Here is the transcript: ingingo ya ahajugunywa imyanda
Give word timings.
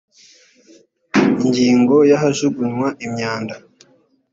ingingo 1.41 1.95
ya 2.09 2.15
ahajugunywa 2.17 2.87
imyanda 3.05 3.55